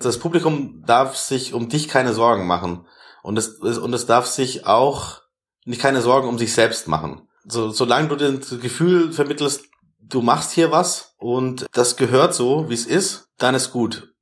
[0.00, 2.86] Das Publikum darf sich um dich keine Sorgen machen.
[3.22, 5.22] Und es, und es darf sich auch
[5.64, 7.28] nicht keine Sorgen um sich selbst machen.
[7.44, 9.64] So, solange du das Gefühl vermittelst,
[10.00, 14.14] du machst hier was und das gehört so, wie es ist, dann ist gut.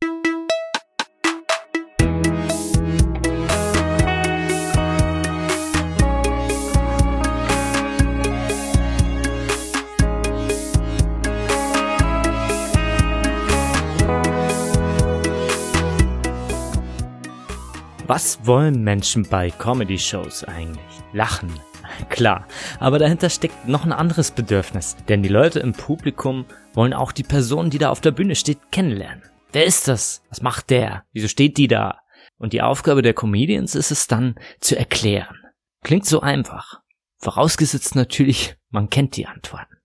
[18.16, 20.80] Was wollen Menschen bei Comedy-Shows eigentlich?
[21.12, 21.52] Lachen.
[22.08, 22.48] Klar,
[22.80, 27.24] aber dahinter steckt noch ein anderes Bedürfnis, denn die Leute im Publikum wollen auch die
[27.24, 29.22] Person, die da auf der Bühne steht, kennenlernen.
[29.52, 30.22] Wer ist das?
[30.30, 31.04] Was macht der?
[31.12, 31.98] Wieso steht die da?
[32.38, 35.36] Und die Aufgabe der Comedians ist es dann zu erklären.
[35.84, 36.80] Klingt so einfach.
[37.18, 39.76] Vorausgesetzt natürlich, man kennt die Antworten.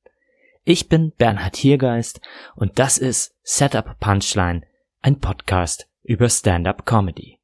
[0.63, 2.21] Ich bin Bernhard Hiergeist
[2.55, 4.61] und das ist Setup Punchline,
[5.01, 7.40] ein Podcast über Stand-up Comedy.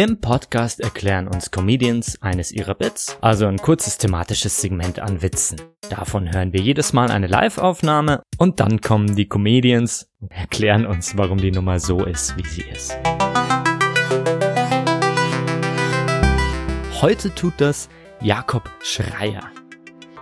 [0.00, 5.60] Im Podcast erklären uns Comedians eines ihrer Bits, also ein kurzes thematisches Segment an Witzen.
[5.90, 11.18] Davon hören wir jedes Mal eine Live-Aufnahme und dann kommen die Comedians und erklären uns,
[11.18, 12.96] warum die Nummer so ist, wie sie ist.
[17.02, 17.90] Heute tut das
[18.22, 19.50] Jakob Schreier.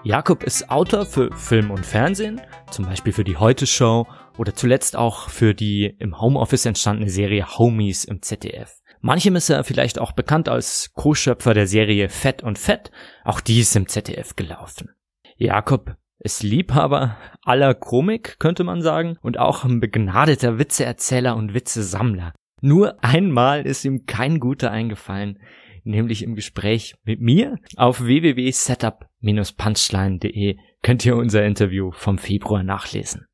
[0.02, 2.40] Jakob ist Autor für Film und Fernsehen,
[2.72, 7.46] zum Beispiel für die Heute Show oder zuletzt auch für die im Homeoffice entstandene Serie
[7.58, 8.74] Homies im ZDF.
[9.00, 12.90] Manchem ist er vielleicht auch bekannt als Co-Schöpfer der Serie Fett und Fett,
[13.24, 14.90] auch die ist im ZDF gelaufen.
[15.36, 22.34] Jakob ist Liebhaber aller Komik, könnte man sagen, und auch ein begnadeter Witzeerzähler und Witzesammler.
[22.60, 25.38] Nur einmal ist ihm kein guter eingefallen,
[25.84, 27.58] nämlich im Gespräch mit mir.
[27.76, 33.28] Auf www.setup-punchline.de könnt ihr unser Interview vom Februar nachlesen.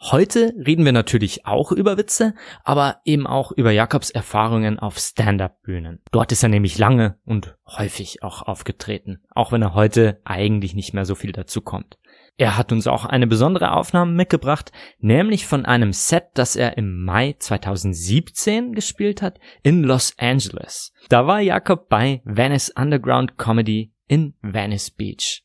[0.00, 6.00] Heute reden wir natürlich auch über Witze, aber eben auch über Jakobs Erfahrungen auf Stand-up-Bühnen.
[6.12, 10.94] Dort ist er nämlich lange und häufig auch aufgetreten, auch wenn er heute eigentlich nicht
[10.94, 11.98] mehr so viel dazu kommt.
[12.36, 17.04] Er hat uns auch eine besondere Aufnahme mitgebracht, nämlich von einem Set, das er im
[17.04, 20.92] Mai 2017 gespielt hat in Los Angeles.
[21.08, 25.42] Da war Jakob bei Venice Underground Comedy in Venice Beach.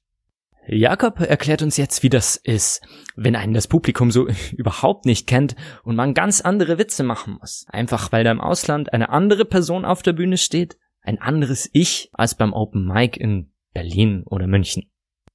[0.67, 2.81] Jakob erklärt uns jetzt, wie das ist,
[3.15, 7.65] wenn einen das Publikum so überhaupt nicht kennt und man ganz andere Witze machen muss.
[7.69, 12.09] Einfach weil da im Ausland eine andere Person auf der Bühne steht, ein anderes Ich
[12.13, 14.89] als beim Open Mic in Berlin oder München.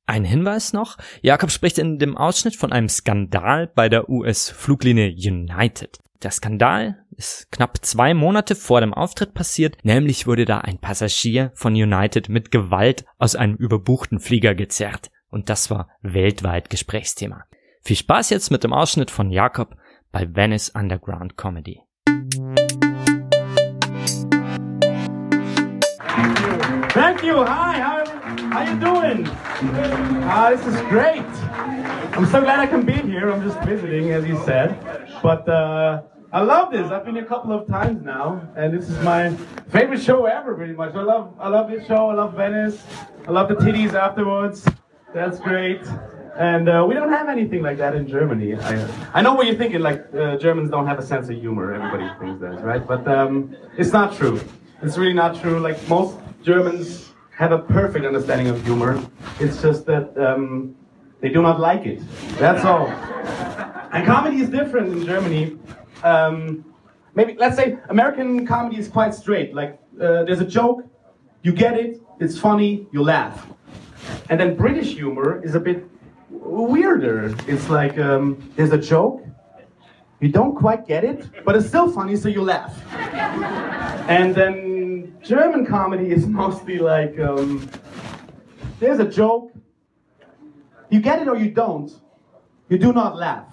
[0.06, 5.98] Ein Hinweis noch, Jakob spricht in dem Ausschnitt von einem Skandal bei der US-Fluglinie United.
[6.22, 11.52] Der Skandal ist knapp zwei Monate vor dem Auftritt passiert, nämlich wurde da ein Passagier
[11.54, 15.10] von United mit Gewalt aus einem überbuchten Flieger gezerrt.
[15.30, 17.44] Und das war weltweit Gesprächsthema.
[17.82, 19.76] Viel Spaß jetzt mit dem Ausschnitt von Jakob
[20.10, 21.82] bei Venice Underground Comedy.
[26.94, 27.44] Thank you.
[27.44, 27.78] Hi.
[27.80, 28.04] How,
[28.50, 29.28] how you doing?
[30.24, 31.22] Uh, this is great.
[32.16, 33.30] I'm so glad I can be here.
[33.30, 34.76] I'm just visiting, as you said.
[35.22, 36.02] But uh,
[36.32, 36.90] I love this.
[36.90, 39.30] I've been here a couple of times now, and this is my
[39.70, 40.94] favorite show ever, pretty much.
[40.94, 42.08] I love, I love this show.
[42.08, 42.82] I love Venice.
[43.26, 44.66] I love the titties afterwards.
[45.14, 45.80] That's great.
[46.36, 48.54] And uh, we don't have anything like that in Germany.
[48.54, 51.74] I, I know what you're thinking, like uh, Germans don't have a sense of humor.
[51.74, 52.86] Everybody thinks that, right?
[52.86, 54.40] But um, it's not true.
[54.82, 55.58] It's really not true.
[55.58, 59.02] Like most Germans have a perfect understanding of humor.
[59.40, 60.76] It's just that um,
[61.20, 62.00] they do not like it.
[62.38, 62.86] That's all.
[63.92, 65.58] And comedy is different in Germany.
[66.04, 66.64] Um,
[67.14, 69.54] maybe let's say American comedy is quite straight.
[69.54, 70.84] Like uh, there's a joke,
[71.42, 73.46] you get it, it's funny, you laugh.
[74.28, 75.84] And then British humor is a bit
[76.30, 77.34] weirder.
[77.46, 79.24] It's like um, there's a joke,
[80.20, 82.74] you don't quite get it, but it's still funny, so you laugh.
[84.08, 87.70] and then German comedy is mostly like um,
[88.80, 89.52] there's a joke,
[90.90, 91.90] you get it or you don't,
[92.68, 93.46] you do not laugh.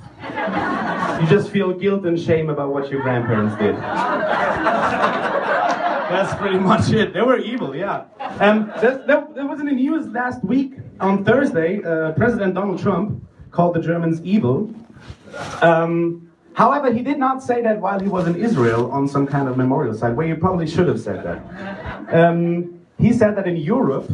[1.21, 3.75] You just feel guilt and shame about what your grandparents did.
[6.09, 7.13] That's pretty much it.
[7.13, 8.05] They were evil, yeah.
[8.39, 11.83] Um, there, there, there was in the news last week on Thursday.
[11.83, 14.73] Uh, President Donald Trump called the Germans evil.
[15.61, 19.47] Um, however, he did not say that while he was in Israel on some kind
[19.47, 22.13] of memorial site, where he probably should have said that.
[22.13, 24.09] Um, he said that in Europe,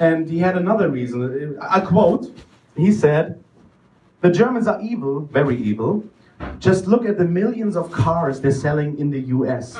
[0.00, 1.58] and he had another reason.
[1.60, 2.26] I quote,
[2.76, 3.42] he said,
[4.20, 6.04] The Germans are evil, very evil.
[6.58, 9.78] Just look at the millions of cars they're selling in the US.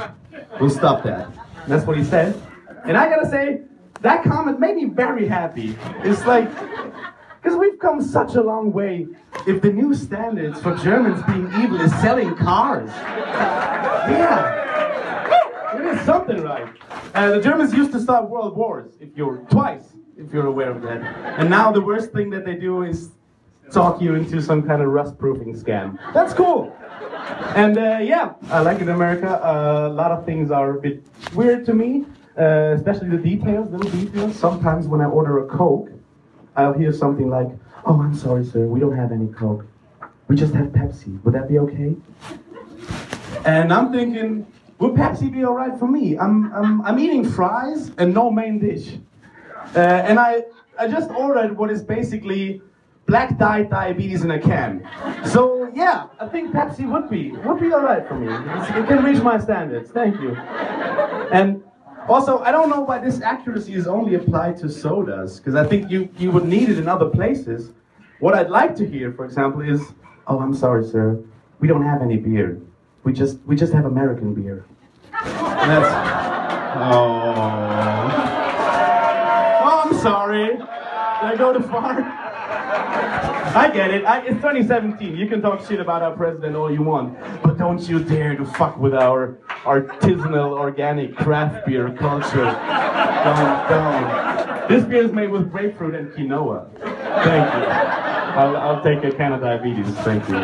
[0.61, 1.29] We'll stop that.
[1.67, 2.41] That's what he said.
[2.85, 3.63] And I gotta say,
[4.01, 5.77] that comment made me very happy.
[5.99, 6.51] It's like,
[7.41, 9.07] because we've come such a long way
[9.47, 12.91] if the new standards for Germans being evil is selling cars.
[14.09, 14.61] Yeah.
[15.77, 16.69] It is something right.
[17.15, 20.83] Uh, the Germans used to start world wars, if you're twice, if you're aware of
[20.83, 21.03] that.
[21.39, 23.11] And now the worst thing that they do is
[23.71, 25.99] talk you into some kind of rust proofing scam.
[26.13, 26.77] That's cool.
[27.55, 29.29] And uh, yeah, I like it in America.
[29.45, 31.05] Uh, a lot of things are a bit
[31.35, 32.05] weird to me,
[32.39, 34.37] uh, especially the details, little details.
[34.37, 35.91] Sometimes when I order a Coke,
[36.57, 37.49] I'll hear something like,
[37.85, 39.67] Oh, I'm sorry, sir, we don't have any Coke.
[40.29, 41.21] We just have Pepsi.
[41.25, 41.97] Would that be okay?
[43.45, 44.47] And I'm thinking,
[44.79, 46.17] would Pepsi be all right for me?
[46.17, 48.99] I'm, I'm, I'm eating fries and no main dish.
[49.75, 50.45] Uh, and I,
[50.79, 52.63] I just ordered what is basically
[53.13, 54.89] black dye diabetes in a can.
[55.27, 58.29] So yeah, I think Pepsi would be would be all right for me.
[58.79, 59.91] It can reach my standards.
[59.91, 60.35] Thank you.
[61.39, 61.63] And
[62.09, 65.91] also, I don't know why this accuracy is only applied to sodas, because I think
[65.91, 67.73] you you would need it in other places.
[68.21, 69.81] What I'd like to hear, for example, is,
[70.27, 71.07] "Oh, I'm sorry, sir,
[71.61, 72.59] we don't have any beer.
[73.05, 74.65] We just we just have American beer."
[75.63, 75.91] And that's
[76.77, 77.13] oh.
[79.67, 80.47] Oh, I'm sorry.
[80.57, 82.22] Did I go too far?
[83.55, 84.05] I get it.
[84.05, 85.17] I, it's 2017.
[85.17, 88.45] You can talk shit about our president all you want, but don't you dare to
[88.45, 92.45] fuck with our artisanal, organic craft beer culture.
[93.25, 94.69] Don't, don't.
[94.69, 96.73] This beer is made with grapefruit and quinoa.
[96.81, 97.71] Thank you.
[98.33, 99.87] I'll, I'll take a can of diabetes.
[99.97, 100.41] Thank you.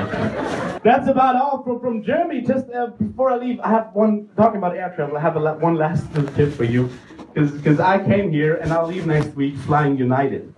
[0.84, 2.42] That's about all from, from Germany.
[2.42, 5.16] Just uh, before I leave, I have one talking about air travel.
[5.16, 6.04] I have a, one last
[6.34, 6.90] tip for you,
[7.32, 10.54] because I came here and I'll leave next week flying United.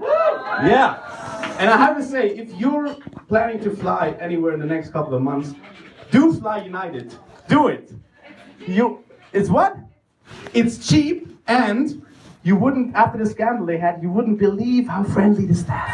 [0.00, 1.07] Yeah.
[1.58, 2.94] And I have to say, if you're
[3.26, 5.54] planning to fly anywhere in the next couple of months,
[6.12, 7.12] do fly United.
[7.48, 7.92] Do it.
[8.66, 9.76] You, it's what?
[10.54, 12.06] It's cheap and
[12.44, 15.88] you wouldn't, after the scandal they had, you wouldn't believe how friendly the staff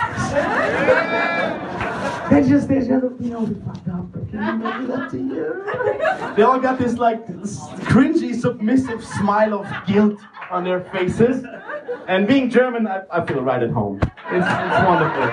[2.27, 2.31] is.
[2.31, 4.13] they just, they just, you know, we fucked up.
[6.37, 10.21] They all got this like cringy, submissive smile of guilt
[10.51, 11.45] on their faces.
[12.07, 14.01] And being German, I, I feel right at home.
[14.35, 15.31] It's, it's wonderful.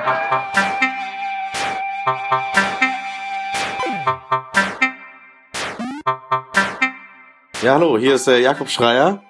[7.63, 9.23] Ja, hallo, hier ist äh, Jakob Schreier.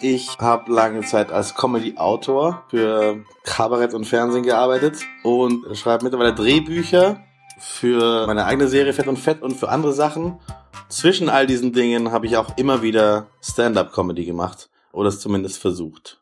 [0.00, 7.20] Ich habe lange Zeit als Comedy-Autor für Kabarett und Fernsehen gearbeitet und schreibe mittlerweile Drehbücher
[7.60, 10.40] für meine eigene Serie Fett und Fett und für andere Sachen.
[10.88, 16.21] Zwischen all diesen Dingen habe ich auch immer wieder Stand-up-Comedy gemacht oder es zumindest versucht.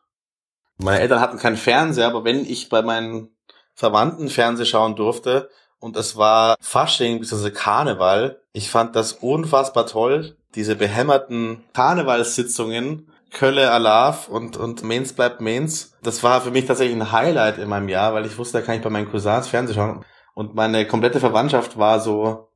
[0.81, 3.29] Meine Eltern hatten keinen Fernseher, aber wenn ich bei meinen
[3.75, 5.49] Verwandten Fernseh schauen durfte
[5.79, 7.51] und es war Fasching bzw.
[7.51, 15.39] Karneval, ich fand das unfassbar toll, diese behämmerten Karnevalssitzungen, Kölle Alaf und, und Mainz bleibt
[15.39, 15.93] Mainz.
[16.03, 18.75] Das war für mich tatsächlich ein Highlight in meinem Jahr, weil ich wusste, da kann
[18.75, 20.03] ich bei meinen Cousins Fernseh schauen.
[20.33, 22.49] Und meine komplette Verwandtschaft war so,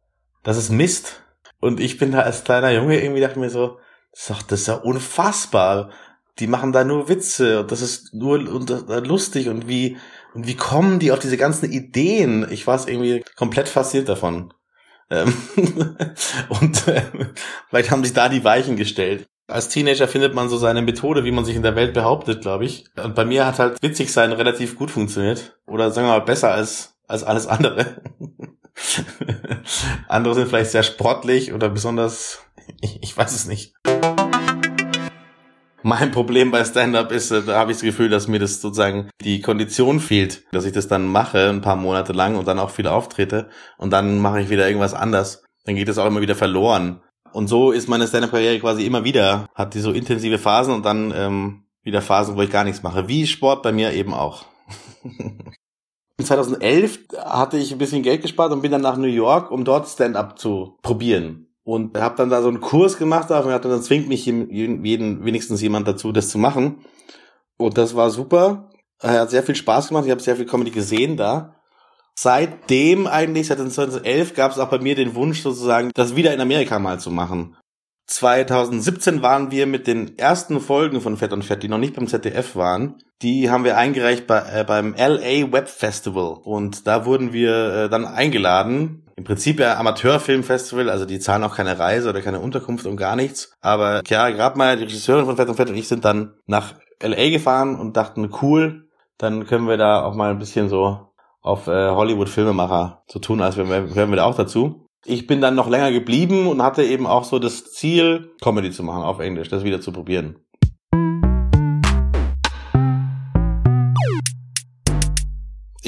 [0.43, 1.21] das ist Mist.
[1.61, 3.77] Und ich bin da als kleiner Junge irgendwie dachte mir so,
[4.11, 5.91] das ist doch, das ist ja unfassbar
[6.39, 9.97] die machen da nur Witze und das ist nur lustig und wie
[10.33, 12.45] und wie kommen die auf diese ganzen Ideen?
[12.51, 14.53] Ich war irgendwie komplett fasziniert davon.
[15.09, 15.33] Ähm,
[16.49, 17.03] und äh,
[17.69, 19.27] vielleicht haben sich da die Weichen gestellt.
[19.47, 22.65] Als Teenager findet man so seine Methode, wie man sich in der Welt behauptet, glaube
[22.65, 22.85] ich.
[23.01, 25.57] Und bei mir hat halt witzig sein relativ gut funktioniert.
[25.67, 28.01] Oder sagen wir mal besser als, als alles andere.
[30.07, 32.39] andere sind vielleicht sehr sportlich oder besonders,
[32.81, 33.73] ich, ich weiß es nicht.
[35.87, 39.11] Mein Problem bei Stand-up ist, äh, da habe ich das Gefühl, dass mir das sozusagen
[39.21, 42.71] die Kondition fehlt, dass ich das dann mache ein paar Monate lang und dann auch
[42.71, 45.43] viel auftrete und dann mache ich wieder irgendwas anders.
[45.63, 47.03] Dann geht es auch immer wieder verloren.
[47.33, 51.13] Und so ist meine Stand-up-Karriere quasi immer wieder, hat die so intensive Phasen und dann
[51.15, 53.07] ähm, wieder Phasen, wo ich gar nichts mache.
[53.07, 54.45] Wie Sport bei mir eben auch.
[56.19, 59.87] 2011 hatte ich ein bisschen Geld gespart und bin dann nach New York, um dort
[59.87, 64.07] Stand-up zu probieren und habe dann da so einen Kurs gemacht und hat dann zwingt
[64.07, 66.85] mich jeden, wenigstens jemand dazu, das zu machen.
[67.57, 68.69] Und das war super.
[69.01, 70.05] Hat sehr viel Spaß gemacht.
[70.05, 71.55] Ich habe sehr viel Comedy gesehen da.
[72.17, 76.39] Seitdem eigentlich, seit 2011, gab es auch bei mir den Wunsch sozusagen, das wieder in
[76.39, 77.57] Amerika mal zu machen.
[78.07, 82.07] 2017 waren wir mit den ersten Folgen von Fett und Fett, die noch nicht beim
[82.07, 83.01] ZDF waren.
[83.23, 86.37] Die haben wir eingereicht bei, äh, beim LA Web Festival.
[86.43, 91.55] Und da wurden wir äh, dann eingeladen im Prinzip ja Amateurfilmfestival, also die zahlen auch
[91.55, 93.53] keine Reise oder keine Unterkunft und gar nichts.
[93.61, 96.75] Aber ja, gerade mal die Regisseurin von Fett und Fett und ich sind dann nach
[97.01, 101.67] LA gefahren und dachten, cool, dann können wir da auch mal ein bisschen so auf
[101.67, 104.87] äh, Hollywood-Filmemacher zu tun, als wir, hören wir da auch dazu.
[105.05, 108.81] Ich bin dann noch länger geblieben und hatte eben auch so das Ziel, Comedy zu
[108.81, 110.39] machen auf Englisch, das wieder zu probieren.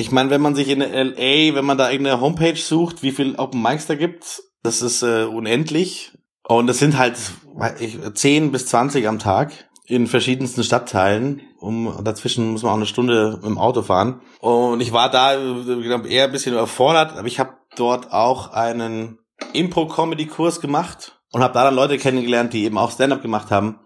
[0.07, 3.11] Ich Ich meine, wenn man sich in LA, wenn man da irgendeine Homepage sucht, wie
[3.11, 6.13] viel Open Mics da gibt, das ist äh, unendlich.
[6.47, 7.17] Und es sind halt
[8.13, 9.51] 10 bis 20 am Tag
[9.85, 11.41] in verschiedensten Stadtteilen.
[11.59, 14.21] Um, dazwischen muss man auch eine Stunde im Auto fahren.
[14.39, 19.19] Und ich war da eher ein bisschen überfordert, aber ich habe dort auch einen
[19.51, 23.79] Impro-Comedy-Kurs gemacht und habe da dann Leute kennengelernt, die eben auch Stand-up gemacht haben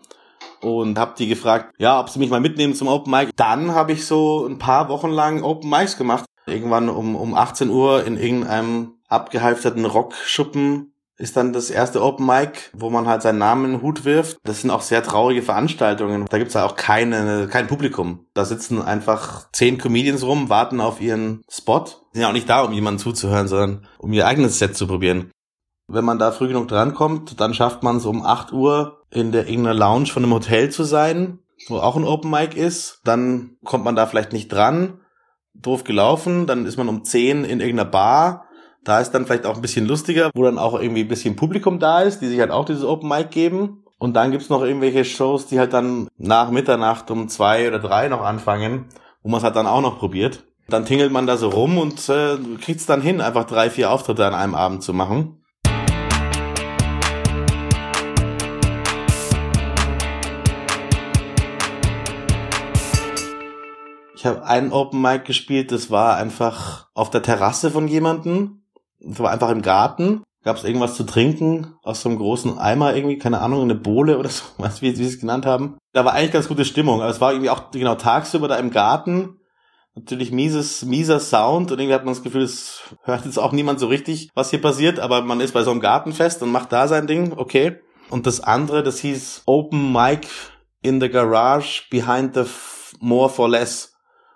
[0.62, 3.30] und habe die gefragt, ja, ob sie mich mal mitnehmen zum Open Mic.
[3.36, 6.26] Dann habe ich so ein paar Wochen lang Open Mics gemacht.
[6.46, 10.92] Irgendwann um, um 18 Uhr in irgendeinem abgehalfterten Rockschuppen
[11.22, 14.38] ist dann das erste Open Mic, wo man halt seinen Namen in den Hut wirft.
[14.44, 16.26] Das sind auch sehr traurige Veranstaltungen.
[16.28, 18.26] Da gibt's ja auch keine, kein Publikum.
[18.34, 21.86] Da sitzen einfach zehn Comedians rum, warten auf ihren Spot.
[22.12, 25.30] Sind ja auch nicht da, um jemanden zuzuhören, sondern um ihr eigenes Set zu probieren.
[25.94, 29.50] Wenn man da früh genug drankommt, dann schafft man es um 8 Uhr in der
[29.50, 33.02] irgendeiner Lounge von einem Hotel zu sein, wo auch ein Open Mic ist.
[33.04, 35.02] Dann kommt man da vielleicht nicht dran.
[35.54, 36.48] Doof gelaufen.
[36.48, 38.46] Dann ist man um 10 in irgendeiner Bar.
[38.86, 41.78] Da ist dann vielleicht auch ein bisschen lustiger, wo dann auch irgendwie ein bisschen Publikum
[41.78, 43.84] da ist, die sich halt auch dieses Open Mic geben.
[44.00, 48.08] Und dann gibt's noch irgendwelche Shows, die halt dann nach Mitternacht um zwei oder drei
[48.08, 48.86] noch anfangen,
[49.24, 50.46] wo man es halt dann auch noch probiert.
[50.70, 54.26] Dann tingelt man da so rum und äh, kriegt's dann hin, einfach drei, vier Auftritte
[54.26, 55.41] an einem Abend zu machen.
[64.22, 68.62] Ich habe einen Open Mic gespielt, das war einfach auf der Terrasse von jemandem.
[69.00, 70.22] Das war einfach im Garten.
[70.44, 74.20] Gab es irgendwas zu trinken aus so einem großen Eimer irgendwie, keine Ahnung, eine Bohle
[74.20, 75.80] oder so, was wie, wie sie es genannt haben.
[75.94, 77.02] Da war eigentlich ganz gute Stimmung.
[77.02, 79.40] Aber es war irgendwie auch genau tagsüber da im Garten.
[79.96, 83.80] Natürlich mieses, mieser Sound und irgendwie hat man das Gefühl, es hört jetzt auch niemand
[83.80, 86.88] so richtig, was hier passiert, aber man ist bei so einem Gartenfest und macht da
[86.88, 87.80] sein Ding, okay.
[88.12, 90.28] Und das andere, das hieß Open Mic
[90.84, 92.46] in the Garage behind the
[93.00, 93.91] More for Less.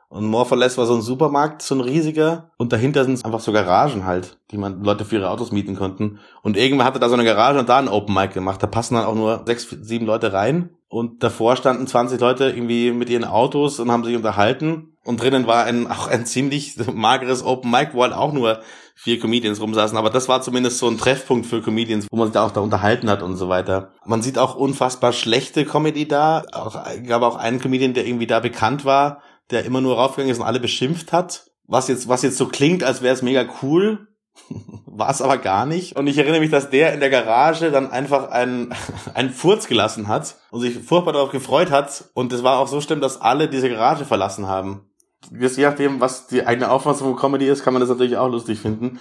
[0.09, 2.51] Und More for Less war so ein Supermarkt, so ein riesiger.
[2.57, 6.19] Und dahinter sind einfach so Garagen halt, die man Leute für ihre Autos mieten konnten.
[6.41, 8.61] Und irgendwann hatte da so eine Garage und da ein Open Mic gemacht.
[8.61, 10.69] Da passen dann auch nur sechs, sieben Leute rein.
[10.87, 14.95] Und davor standen 20 Leute irgendwie mit ihren Autos und haben sich unterhalten.
[15.03, 18.61] Und drinnen war ein, auch ein ziemlich mageres Open Mic, wo halt auch nur
[18.95, 19.97] vier Comedians rumsaßen.
[19.97, 22.61] Aber das war zumindest so ein Treffpunkt für Comedians, wo man sich da auch da
[22.61, 23.91] unterhalten hat und so weiter.
[24.05, 26.43] Man sieht auch unfassbar schlechte Comedy da.
[26.53, 29.21] Auch, gab auch einen Comedian, der irgendwie da bekannt war,
[29.51, 31.51] der immer nur raufgegangen ist und alle beschimpft hat.
[31.67, 34.07] Was jetzt, was jetzt so klingt, als wäre es mega cool,
[34.85, 35.95] war es aber gar nicht.
[35.95, 38.73] Und ich erinnere mich, dass der in der Garage dann einfach einen,
[39.13, 42.05] einen Furz gelassen hat und sich furchtbar darauf gefreut hat.
[42.13, 44.89] Und es war auch so schlimm, dass alle diese Garage verlassen haben.
[45.31, 48.59] Je nachdem, was die eigene Auffassung von Comedy ist, kann man das natürlich auch lustig
[48.59, 48.99] finden.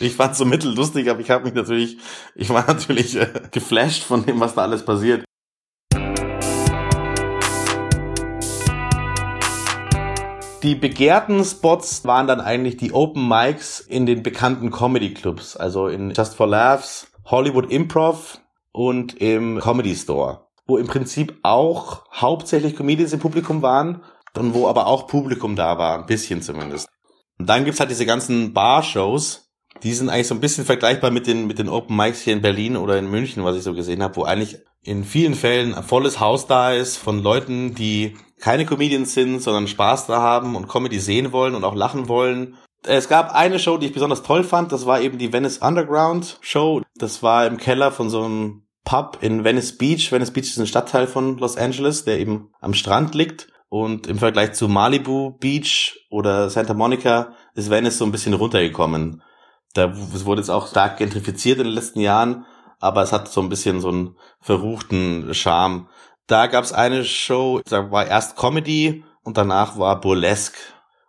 [0.00, 1.98] Ich fand es so mittellustig, aber ich habe mich natürlich,
[2.34, 5.24] ich war natürlich äh, geflasht von dem, was da alles passiert.
[10.64, 15.86] Die begehrten Spots waren dann eigentlich die Open Mics in den bekannten Comedy Clubs, also
[15.86, 18.40] in Just for Laughs, Hollywood Improv
[18.72, 24.02] und im Comedy Store, wo im Prinzip auch hauptsächlich Comedians im Publikum waren
[24.36, 26.88] und wo aber auch Publikum da war, ein bisschen zumindest.
[27.38, 29.48] Und dann gibt's halt diese ganzen Bar-Shows,
[29.84, 32.42] die sind eigentlich so ein bisschen vergleichbar mit den, mit den Open Mics hier in
[32.42, 35.82] Berlin oder in München, was ich so gesehen habe, wo eigentlich in vielen Fällen ein
[35.82, 40.68] volles Haus da ist von Leuten, die keine Comedians sind, sondern Spaß da haben und
[40.68, 42.56] Comedy sehen wollen und auch lachen wollen.
[42.84, 44.70] Es gab eine Show, die ich besonders toll fand.
[44.72, 46.82] Das war eben die Venice Underground Show.
[46.96, 50.12] Das war im Keller von so einem Pub in Venice Beach.
[50.12, 53.48] Venice Beach ist ein Stadtteil von Los Angeles, der eben am Strand liegt.
[53.68, 59.22] Und im Vergleich zu Malibu Beach oder Santa Monica ist Venice so ein bisschen runtergekommen.
[59.74, 62.46] Da es wurde jetzt auch stark gentrifiziert in den letzten Jahren,
[62.80, 65.88] aber es hat so ein bisschen so einen verruchten Charme.
[66.26, 70.58] Da gab es eine Show, da war erst Comedy und danach war Burlesque.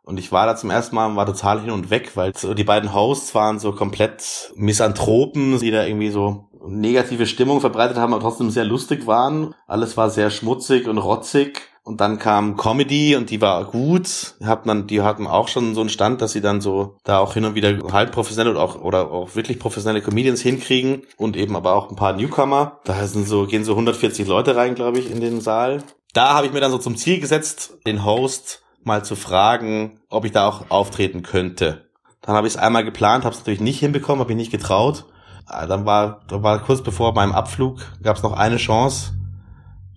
[0.03, 2.63] Und ich war da zum ersten Mal und war total hin und weg, weil die
[2.63, 8.21] beiden Hosts waren so komplett Misanthropen, die da irgendwie so negative Stimmung verbreitet haben, aber
[8.23, 9.53] trotzdem sehr lustig waren.
[9.67, 11.68] Alles war sehr schmutzig und rotzig.
[11.83, 14.35] Und dann kam Comedy und die war gut.
[14.63, 17.45] Man, die hatten auch schon so einen Stand, dass sie dann so da auch hin
[17.45, 21.75] und wieder halb professionelle oder auch, oder auch wirklich professionelle Comedians hinkriegen und eben aber
[21.75, 22.79] auch ein paar Newcomer.
[22.83, 25.83] Da sind so, gehen so 140 Leute rein, glaube ich, in den Saal.
[26.13, 30.25] Da habe ich mir dann so zum Ziel gesetzt, den Host mal zu fragen, ob
[30.25, 31.89] ich da auch auftreten könnte.
[32.21, 35.05] Dann habe ich es einmal geplant, habe es natürlich nicht hinbekommen, habe ich nicht getraut.
[35.45, 39.13] Ah, dann war, da war kurz bevor meinem Abflug, gab es noch eine Chance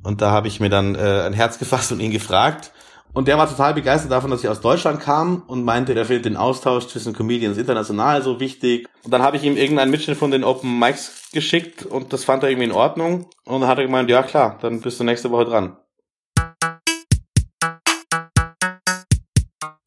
[0.02, 2.73] und da habe ich mir dann äh, ein Herz gefasst und ihn gefragt.
[3.14, 6.25] Und der war total begeistert davon, dass ich aus Deutschland kam und meinte, er findet
[6.25, 8.88] den Austausch zwischen Comedians international so wichtig.
[9.04, 12.42] Und dann habe ich ihm irgendeinen Mitschnitt von den Open Mics geschickt und das fand
[12.42, 13.26] er irgendwie in Ordnung.
[13.44, 15.76] Und dann hat er gemeint, ja klar, dann bist du nächste Woche dran.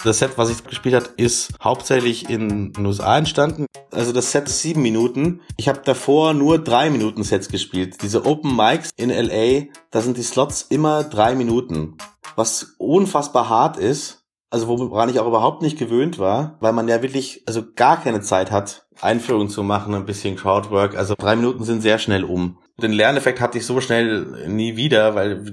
[0.06, 3.66] Das Set, was ich gespielt hat, ist hauptsächlich in den USA entstanden.
[3.92, 5.42] Also das Set ist sieben Minuten.
[5.58, 8.04] Ich habe davor nur drei Minuten Sets gespielt.
[8.04, 11.98] Diese Open Mics in LA, da sind die Slots immer drei Minuten.
[12.36, 14.22] Was unfassbar hart ist.
[14.52, 18.22] Also woran ich auch überhaupt nicht gewöhnt war, weil man ja wirklich also gar keine
[18.22, 20.96] Zeit hat, Einführungen zu machen, ein bisschen Crowdwork.
[20.96, 22.60] Also drei Minuten sind sehr schnell um.
[22.80, 25.52] Den Lerneffekt hatte ich so schnell nie wieder, weil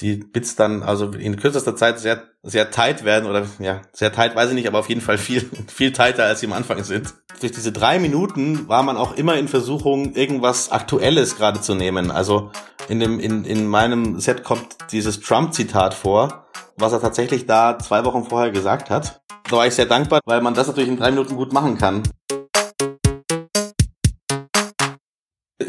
[0.00, 4.34] die Bits dann also in kürzester Zeit sehr, sehr tight werden oder ja, sehr tight
[4.34, 7.14] weiß ich nicht, aber auf jeden Fall viel, viel tighter als sie am Anfang sind.
[7.40, 12.10] Durch diese drei Minuten war man auch immer in Versuchung, irgendwas Aktuelles gerade zu nehmen.
[12.10, 12.50] Also
[12.88, 18.04] in dem, in, in meinem Set kommt dieses Trump-Zitat vor, was er tatsächlich da zwei
[18.04, 19.22] Wochen vorher gesagt hat.
[19.48, 22.02] Da war ich sehr dankbar, weil man das natürlich in drei Minuten gut machen kann.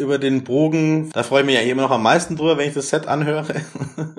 [0.02, 2.74] Über den Bogen, da freue ich mich ja immer noch am meisten drüber, wenn ich
[2.74, 3.62] das Set anhöre.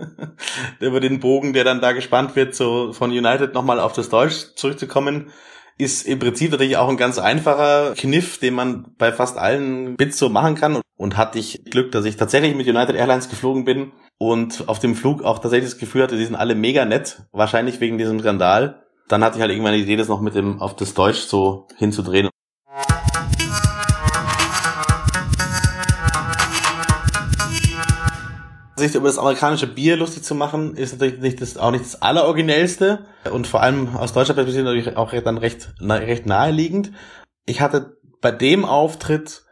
[0.80, 4.54] über den Bogen, der dann da gespannt wird, so von United nochmal auf das Deutsch
[4.56, 5.30] zurückzukommen,
[5.78, 10.18] ist im Prinzip natürlich auch ein ganz einfacher Kniff, den man bei fast allen Bits
[10.18, 10.80] so machen kann.
[10.96, 14.94] Und hatte ich Glück, dass ich tatsächlich mit United Airlines geflogen bin und auf dem
[14.94, 18.82] Flug auch tatsächlich das Gefühl hatte, die sind alle mega nett, wahrscheinlich wegen diesem Skandal.
[19.08, 21.66] Dann hatte ich halt irgendwann die Idee, das noch mit dem auf das Deutsch so
[21.76, 22.28] hinzudrehen.
[28.88, 32.02] Sich über das amerikanische Bier lustig zu machen, ist natürlich nicht das, auch nicht das
[32.02, 36.92] alleroriginellste und vor allem aus deutscher Perspektive natürlich auch dann recht, recht naheliegend.
[37.46, 39.42] Ich hatte bei dem Auftritt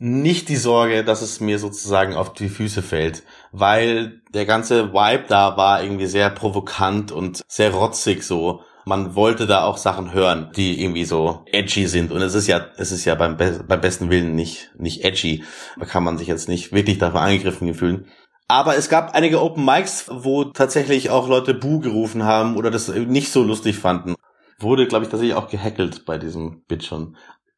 [0.00, 5.24] nicht die Sorge, dass es mir sozusagen auf die Füße fällt, weil der ganze Vibe
[5.28, 8.62] da war irgendwie sehr provokant und sehr rotzig so.
[8.84, 12.10] Man wollte da auch Sachen hören, die irgendwie so edgy sind.
[12.10, 15.44] Und es ist ja, es ist ja beim, beim besten Willen nicht, nicht edgy.
[15.78, 18.06] Da kann man sich jetzt nicht wirklich davon angegriffen fühlen.
[18.48, 22.88] Aber es gab einige Open Mics, wo tatsächlich auch Leute Buh gerufen haben oder das
[22.88, 24.14] nicht so lustig fanden.
[24.58, 27.16] Wurde, glaube ich, tatsächlich auch gehackelt bei diesem Bit schon.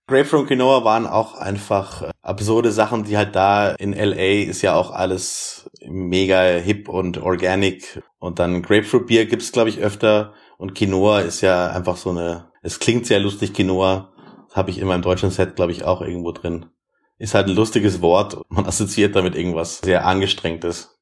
[0.09, 4.61] Grapefruit und Quinoa waren auch einfach äh, absurde Sachen, die halt da in LA ist
[4.61, 8.03] ja auch alles mega hip und organic.
[8.19, 10.35] Und dann Grapefruit Bier gibt's, glaube ich, öfter.
[10.59, 14.13] Und Quinoa ist ja einfach so eine, es klingt sehr lustig, Quinoa.
[14.53, 16.67] Habe ich in meinem deutschen Set, glaube ich, auch irgendwo drin
[17.21, 18.39] ist halt ein lustiges Wort.
[18.49, 20.97] Man assoziiert damit irgendwas sehr angestrengtes.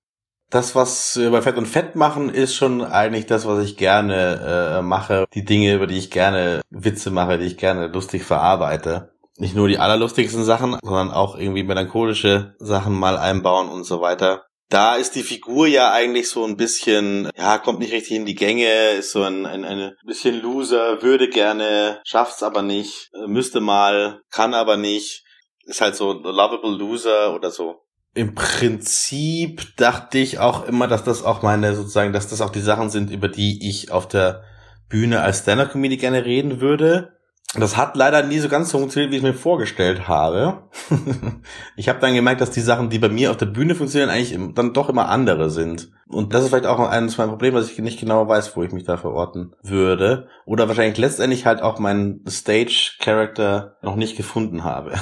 [0.50, 4.78] Das, was wir bei Fett und Fett machen, ist schon eigentlich das, was ich gerne
[4.78, 5.26] äh, mache.
[5.35, 9.12] Die Dinge, über die ich gerne Witze mache, die ich gerne lustig verarbeite.
[9.37, 14.46] Nicht nur die allerlustigsten Sachen, sondern auch irgendwie melancholische Sachen mal einbauen und so weiter.
[14.70, 18.35] Da ist die Figur ja eigentlich so ein bisschen, ja, kommt nicht richtig in die
[18.35, 24.20] Gänge, ist so ein, ein, ein bisschen Loser, würde gerne, schafft's aber nicht, müsste mal,
[24.31, 25.24] kann aber nicht
[25.68, 27.83] ist halt so Lovable Loser oder so.
[28.14, 32.61] Im Prinzip dachte ich auch immer, dass das auch meine, sozusagen, dass das auch die
[32.61, 34.42] Sachen sind, über die ich auf der
[34.88, 37.12] Bühne als Stand-Up-Comedy gerne reden würde.
[37.54, 40.68] Das hat leider nie so ganz funktioniert, wie ich mir vorgestellt habe.
[41.76, 44.38] ich habe dann gemerkt, dass die Sachen, die bei mir auf der Bühne funktionieren, eigentlich
[44.54, 45.90] dann doch immer andere sind.
[46.09, 48.72] Und das ist vielleicht auch eines meiner Probleme, dass ich nicht genau weiß, wo ich
[48.72, 50.28] mich da verorten würde.
[50.44, 54.94] Oder wahrscheinlich letztendlich halt auch meinen Stage-Character noch nicht gefunden habe.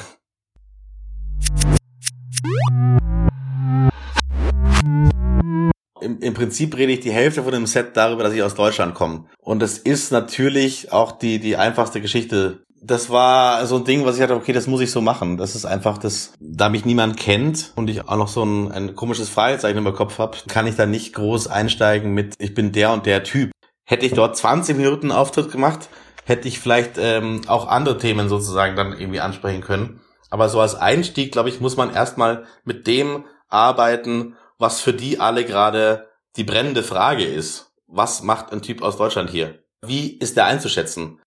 [6.07, 8.95] Im, Im Prinzip rede ich die Hälfte von dem Set darüber, dass ich aus Deutschland
[8.95, 9.25] komme.
[9.41, 12.63] Und es ist natürlich auch die, die einfachste Geschichte.
[12.81, 15.37] Das war so ein Ding, was ich hatte, okay, das muss ich so machen.
[15.37, 18.95] Das ist einfach das, da mich niemand kennt und ich auch noch so ein, ein
[18.95, 22.93] komisches Fragezeichen im Kopf habe, kann ich da nicht groß einsteigen mit, ich bin der
[22.93, 23.51] und der Typ.
[23.85, 25.89] Hätte ich dort 20 Minuten Auftritt gemacht,
[26.25, 30.01] hätte ich vielleicht ähm, auch andere Themen sozusagen dann irgendwie ansprechen können.
[30.31, 35.21] Aber so als Einstieg, glaube ich, muss man erstmal mit dem arbeiten, was für die
[35.21, 37.73] alle gerade die brennende Frage ist.
[37.87, 39.63] Was macht ein Typ aus Deutschland hier?
[39.83, 41.21] Wie ist der einzuschätzen?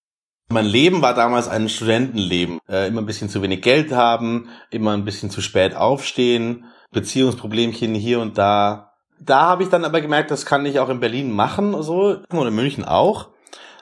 [0.52, 2.60] Mein Leben war damals ein Studentenleben.
[2.68, 7.94] Äh, immer ein bisschen zu wenig Geld haben, immer ein bisschen zu spät aufstehen, Beziehungsproblemchen
[7.94, 8.94] hier und da.
[9.20, 12.48] Da habe ich dann aber gemerkt, das kann ich auch in Berlin machen, so, und
[12.48, 13.30] in München auch.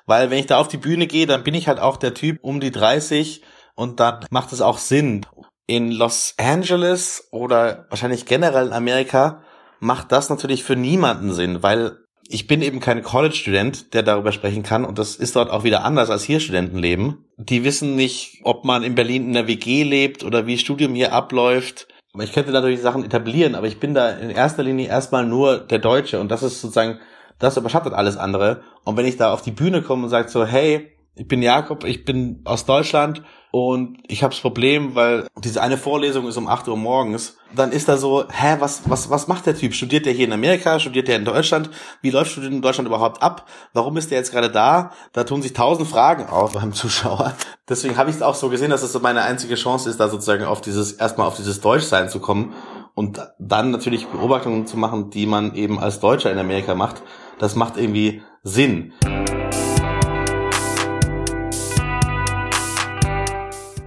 [0.05, 2.39] Weil wenn ich da auf die Bühne gehe, dann bin ich halt auch der Typ
[2.41, 3.41] um die 30,
[3.77, 5.25] und dann macht es auch Sinn.
[5.67, 9.43] In Los Angeles oder wahrscheinlich generell in Amerika
[9.79, 11.97] macht das natürlich für niemanden Sinn, weil
[12.29, 15.85] ich bin eben kein College-Student, der darüber sprechen kann und das ist dort auch wieder
[15.85, 17.25] anders als hier Studentenleben.
[17.37, 21.13] Die wissen nicht, ob man in Berlin in der WG lebt oder wie Studium hier
[21.13, 21.87] abläuft.
[22.19, 25.79] Ich könnte natürlich Sachen etablieren, aber ich bin da in erster Linie erstmal nur der
[25.79, 26.99] Deutsche und das ist sozusagen,
[27.37, 28.63] das überschattet alles andere.
[28.83, 31.83] Und wenn ich da auf die Bühne komme und sage so, hey, ich bin Jakob,
[31.83, 36.47] ich bin aus Deutschland und ich habe das Problem, weil diese eine Vorlesung ist um
[36.47, 37.37] 8 Uhr morgens.
[37.55, 39.73] Dann ist da so, hä, was, was, was macht der Typ?
[39.73, 40.79] Studiert der hier in Amerika?
[40.79, 41.69] Studiert der in Deutschland?
[42.01, 43.47] Wie läuft Studieren in Deutschland überhaupt ab?
[43.73, 44.91] Warum ist der jetzt gerade da?
[45.13, 47.33] Da tun sich tausend Fragen auf beim Zuschauer.
[47.69, 50.09] Deswegen habe ich es auch so gesehen, dass es so meine einzige Chance ist, da
[50.09, 52.53] sozusagen auf dieses, erstmal auf dieses Deutschsein zu kommen
[52.93, 57.01] und dann natürlich Beobachtungen zu machen, die man eben als Deutscher in Amerika macht.
[57.39, 58.93] Das macht irgendwie Sinn.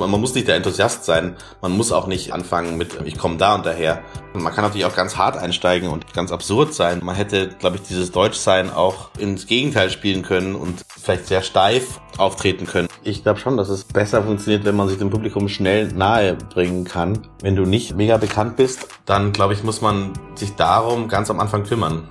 [0.08, 1.36] Man muss nicht der Enthusiast sein.
[1.60, 4.02] Man muss auch nicht anfangen mit, ich komme da und daher.
[4.32, 7.00] Man kann natürlich auch ganz hart einsteigen und ganz absurd sein.
[7.02, 12.00] Man hätte, glaube ich, dieses Deutschsein auch ins Gegenteil spielen können und vielleicht sehr steif
[12.16, 12.88] auftreten können.
[13.02, 16.84] Ich glaube schon, dass es besser funktioniert, wenn man sich dem Publikum schnell nahe bringen
[16.84, 17.28] kann.
[17.42, 21.40] Wenn du nicht mega bekannt bist, dann glaube ich, muss man sich darum ganz am
[21.40, 22.08] Anfang kümmern.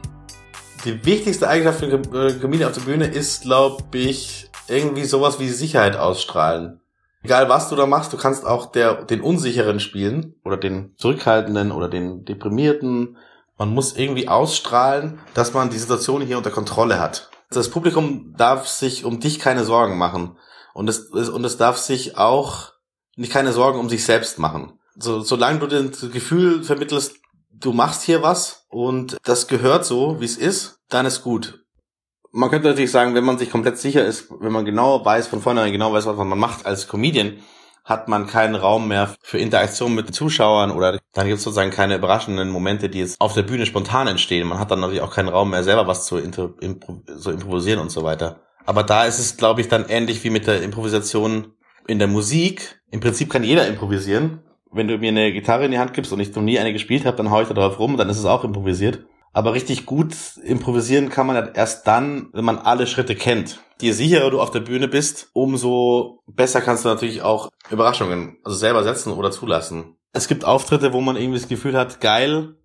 [0.85, 5.49] Die wichtigste Eigenschaft für einen Comedian auf der Bühne ist, glaube ich, irgendwie sowas wie
[5.49, 6.79] Sicherheit ausstrahlen
[7.29, 11.71] egal was du da machst, du kannst auch der, den Unsicheren spielen oder den Zurückhaltenden
[11.71, 13.17] oder den Deprimierten.
[13.55, 17.29] Man muss irgendwie ausstrahlen, dass man die Situation hier unter Kontrolle hat.
[17.51, 20.37] Das Publikum darf sich um dich keine Sorgen machen.
[20.73, 22.71] Und es, und es darf sich auch
[23.15, 24.79] nicht keine Sorgen um sich selbst machen.
[24.95, 27.15] So, solange du das Gefühl vermittelst,
[27.51, 31.63] du machst hier was und das gehört so, wie es ist, dann ist gut
[32.31, 35.41] man könnte natürlich sagen, wenn man sich komplett sicher ist, wenn man genau weiß, von
[35.41, 37.37] vornherein genau weiß, was man macht als Comedian,
[37.85, 41.71] hat man keinen Raum mehr für Interaktion mit den Zuschauern oder dann gibt es sozusagen
[41.71, 44.47] keine überraschenden Momente, die jetzt auf der Bühne spontan entstehen.
[44.47, 46.53] Man hat dann natürlich auch keinen Raum mehr, selber was zu impro
[47.15, 48.41] so improvisieren und so weiter.
[48.65, 51.53] Aber da ist es, glaube ich, dann ähnlich wie mit der Improvisation
[51.87, 52.79] in der Musik.
[52.91, 54.43] Im Prinzip kann jeder improvisieren.
[54.71, 57.05] Wenn du mir eine Gitarre in die Hand gibst und ich noch nie eine gespielt
[57.05, 58.99] habe, dann hau ich da drauf rum, dann ist es auch improvisiert.
[59.31, 63.59] Aber richtig gut improvisieren kann man halt erst dann, wenn man alle Schritte kennt.
[63.81, 68.57] Je sicherer du auf der Bühne bist, umso besser kannst du natürlich auch Überraschungen, also
[68.57, 69.95] selber setzen oder zulassen.
[70.11, 72.55] Es gibt Auftritte, wo man irgendwie das Gefühl hat, geil,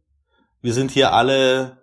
[0.65, 1.77] wir sind hier alle,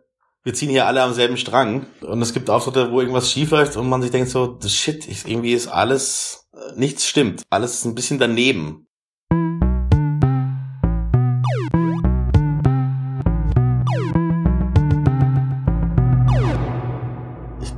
[0.44, 1.86] wir ziehen hier alle am selben Strang.
[2.02, 5.54] Und es gibt Auftritte, wo irgendwas schief läuft und man sich denkt so, shit, irgendwie
[5.54, 7.44] ist alles, äh, nichts stimmt.
[7.52, 8.88] Alles ist ein bisschen daneben.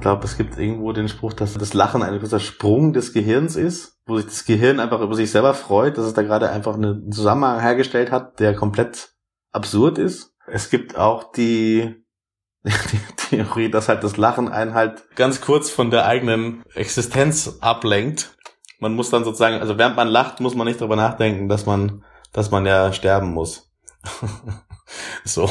[0.03, 3.97] Glaube, es gibt irgendwo den Spruch, dass das Lachen ein großer Sprung des Gehirns ist,
[4.05, 7.11] wo sich das Gehirn einfach über sich selber freut, dass es da gerade einfach einen
[7.11, 9.13] Zusammenhang hergestellt hat, der komplett
[9.53, 10.35] absurd ist.
[10.45, 12.05] Es gibt auch die,
[12.63, 18.35] die Theorie, dass halt das Lachen einen halt ganz kurz von der eigenen Existenz ablenkt.
[18.79, 22.03] Man muss dann sozusagen, also während man lacht, muss man nicht darüber nachdenken, dass man,
[22.33, 23.71] dass man ja sterben muss.
[25.23, 25.49] so.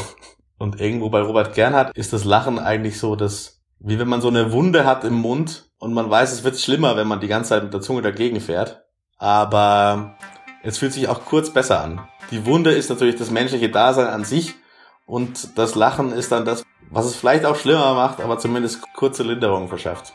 [0.59, 4.29] Und irgendwo bei Robert Gernhardt ist das Lachen eigentlich so das wie wenn man so
[4.29, 7.49] eine Wunde hat im Mund und man weiß, es wird schlimmer, wenn man die ganze
[7.49, 8.81] Zeit mit der Zunge dagegen fährt.
[9.17, 10.15] Aber
[10.63, 12.07] es fühlt sich auch kurz besser an.
[12.31, 14.55] Die Wunde ist natürlich das menschliche Dasein an sich
[15.05, 19.23] und das Lachen ist dann das, was es vielleicht auch schlimmer macht, aber zumindest kurze
[19.23, 20.13] Linderung verschafft.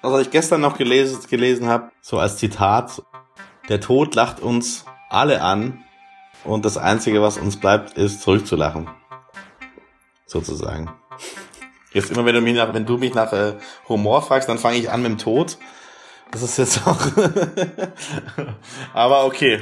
[0.00, 3.02] Was ich gestern noch gelesen, gelesen habe, so als Zitat,
[3.68, 5.84] der Tod lacht uns alle an
[6.44, 8.88] und das Einzige, was uns bleibt, ist zurückzulachen.
[10.26, 11.01] Sozusagen.
[11.92, 13.54] Jetzt immer, wenn du mich nach, wenn du mich nach äh,
[13.88, 15.58] Humor fragst, dann fange ich an mit dem Tod.
[16.30, 16.98] Das ist jetzt auch.
[18.94, 19.60] Aber okay.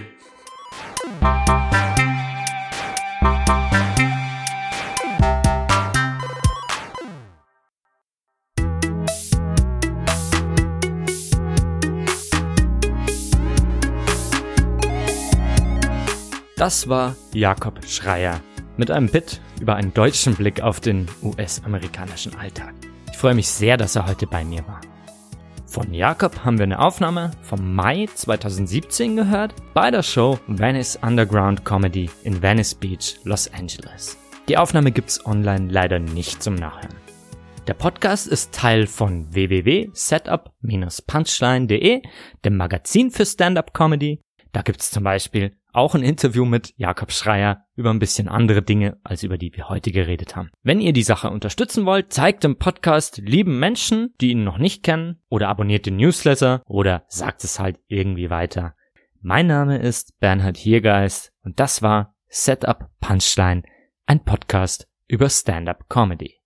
[16.56, 18.40] Das war Jakob Schreier
[18.76, 22.74] mit einem Bit über einen deutschen Blick auf den US-amerikanischen Alltag.
[23.10, 24.80] Ich freue mich sehr, dass er heute bei mir war.
[25.66, 31.64] Von Jakob haben wir eine Aufnahme vom Mai 2017 gehört bei der Show Venice Underground
[31.64, 34.18] Comedy in Venice Beach, Los Angeles.
[34.48, 36.96] Die Aufnahme gibt's online leider nicht zum Nachhören.
[37.68, 42.02] Der Podcast ist Teil von www.setup-punchline.de,
[42.44, 44.24] dem Magazin für Stand-up Comedy.
[44.50, 48.98] Da gibt's zum Beispiel auch ein Interview mit Jakob Schreier über ein bisschen andere Dinge,
[49.04, 50.50] als über die wir heute geredet haben.
[50.62, 54.82] Wenn ihr die Sache unterstützen wollt, zeigt dem Podcast lieben Menschen, die ihn noch nicht
[54.82, 58.74] kennen, oder abonniert den Newsletter oder sagt es halt irgendwie weiter.
[59.20, 63.62] Mein Name ist Bernhard Hiergeist und das war Setup Punchline,
[64.06, 66.39] ein Podcast über Stand-up Comedy.